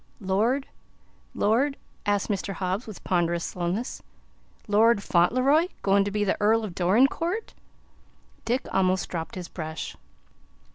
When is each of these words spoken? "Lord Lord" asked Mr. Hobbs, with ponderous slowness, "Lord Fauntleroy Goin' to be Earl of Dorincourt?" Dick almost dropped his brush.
"Lord 0.19 0.65
Lord" 1.35 1.77
asked 2.07 2.27
Mr. 2.27 2.53
Hobbs, 2.55 2.87
with 2.87 3.03
ponderous 3.03 3.43
slowness, 3.45 4.01
"Lord 4.67 5.03
Fauntleroy 5.03 5.67
Goin' 5.83 6.03
to 6.05 6.09
be 6.09 6.25
Earl 6.39 6.63
of 6.63 6.73
Dorincourt?" 6.73 7.53
Dick 8.43 8.65
almost 8.73 9.09
dropped 9.09 9.35
his 9.35 9.47
brush. 9.47 9.95